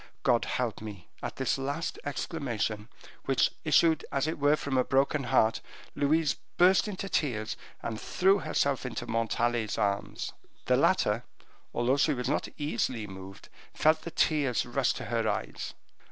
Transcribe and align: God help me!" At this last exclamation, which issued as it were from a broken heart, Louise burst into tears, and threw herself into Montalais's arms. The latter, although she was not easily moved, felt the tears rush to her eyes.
God 0.23 0.45
help 0.45 0.81
me!" 0.81 1.09
At 1.21 1.35
this 1.35 1.59
last 1.59 1.99
exclamation, 2.03 2.89
which 3.25 3.51
issued 3.63 4.03
as 4.11 4.25
it 4.25 4.39
were 4.39 4.55
from 4.55 4.75
a 4.75 4.83
broken 4.83 5.25
heart, 5.25 5.61
Louise 5.93 6.37
burst 6.57 6.87
into 6.87 7.07
tears, 7.07 7.55
and 7.83 8.01
threw 8.01 8.39
herself 8.39 8.83
into 8.83 9.05
Montalais's 9.05 9.77
arms. 9.77 10.33
The 10.65 10.75
latter, 10.75 11.23
although 11.71 11.97
she 11.97 12.15
was 12.15 12.27
not 12.29 12.47
easily 12.57 13.05
moved, 13.05 13.49
felt 13.75 14.01
the 14.01 14.09
tears 14.09 14.65
rush 14.65 14.91
to 14.93 15.05
her 15.05 15.27
eyes. 15.29 15.75